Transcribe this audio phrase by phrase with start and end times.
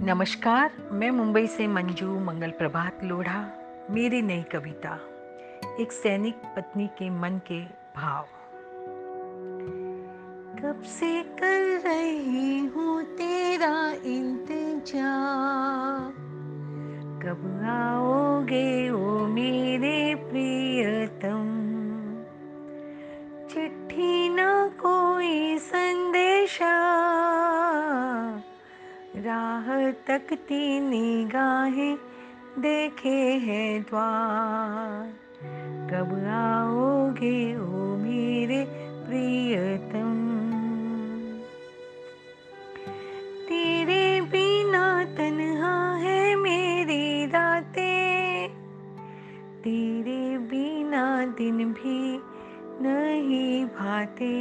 [0.00, 3.50] नमस्कार, मैं मुंबई से मंजू, मंगल प्रभात लोढ़ा
[3.90, 5.00] मेरी नई कविता,
[5.80, 7.66] एक सैनिक पत्नी के मन के
[7.96, 8.26] भाव।
[10.62, 16.12] कब से कर रही हूँ तेरा इंतज़ार?
[17.22, 21.74] कब आओगे ओ मेरे प्रियतम?
[23.50, 26.97] चिट्ठी ना कोई संदेशा
[29.16, 31.98] राह तकती निगाहें
[32.58, 35.14] देखे हैं द्वार।
[35.90, 38.64] कब आओगे ओ मेरे
[39.06, 40.28] प्रियतम?
[43.48, 48.48] तेरे बिना तन्हा है मेरी रातें।
[49.60, 52.20] तेरे बिना दिन भी
[52.80, 54.32] नहीं भाते।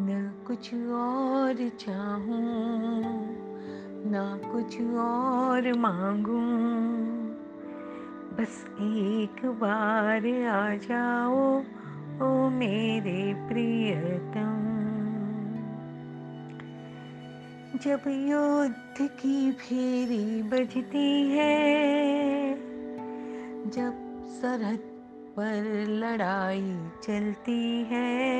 [0.00, 3.02] न कुछ और चाहूँ,
[4.10, 6.78] ना कुछ और मांगूं।
[8.36, 11.58] बस एक बार आ जाओ,
[12.22, 14.68] ओ मेरे प्रियतम।
[17.78, 21.74] जब युद्ध की फेरी बजती है,
[23.70, 24.78] जब सरहद
[25.36, 28.38] पर लड़ाई चलती है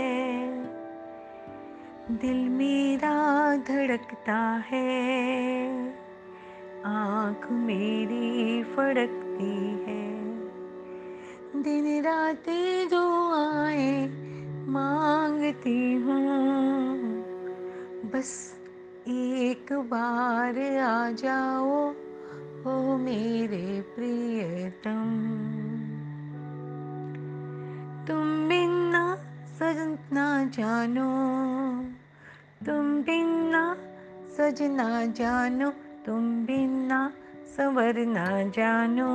[2.11, 5.89] दिल मेरा धड़कता है।
[6.85, 10.13] आँख मेरी फड़कती है।
[11.63, 12.49] दिन रात
[13.59, 14.09] आए
[14.69, 16.99] मांगती हूँ।
[18.11, 18.61] बस
[19.09, 21.91] एक बार आ जाओ,
[22.67, 25.25] ओ मेरे प्रियतम।
[28.09, 29.17] तुम बिना
[29.59, 31.29] सजना जानो
[32.67, 33.77] तुम बिना
[34.39, 35.71] सजना जानो,
[36.07, 37.13] तुम बिना
[37.57, 39.09] सवर ना जानो।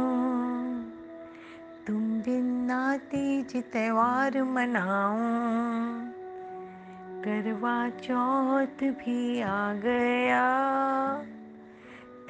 [1.87, 5.17] तुम बिना तीज त्योहार मनाओ।
[7.23, 10.49] करवा चौथ भी आ गया।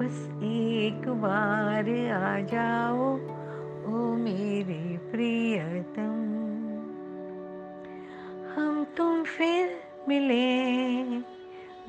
[0.00, 3.14] बस एक बार आ जाओ,
[3.86, 6.16] ओ मेरे प्रियतम।
[8.56, 11.04] हम तुम फिर मिले,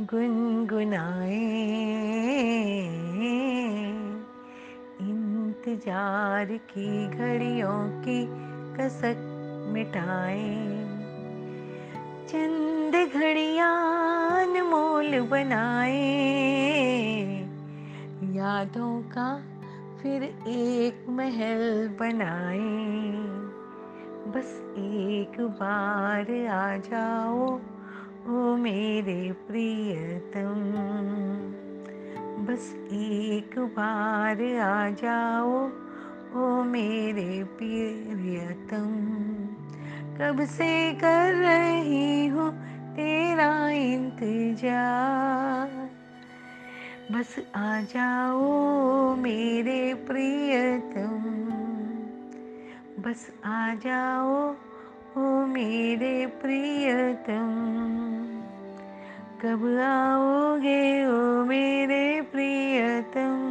[0.06, 1.42] गुनगुनाए।
[5.02, 8.26] इंतज़ार की घड़ियों की
[8.78, 9.28] कसक
[9.74, 10.91] मिटाए।
[12.28, 16.22] चंद घड़ियान मोल बनाए।
[18.24, 19.44] यादों का
[20.02, 22.72] फिर एक महल बनाए।
[24.32, 27.60] बस एक बार आ जाओ,
[28.28, 30.60] ओ मेरे प्रियतम।
[32.46, 35.70] बस एक बार आ जाओ,
[36.36, 38.91] ओ मेरे प्रियतम।
[40.22, 42.66] कब से कर रही हूँ
[42.96, 45.90] तेरा इंतज़ार।
[47.12, 51.24] बस आ जाओ मेरे प्रिय तुम।
[53.04, 54.56] बस आ जाओ
[55.18, 57.54] ओ मेरे प्रिय तुम।
[59.42, 63.51] कब आओगे ओ मेरे प्रियतम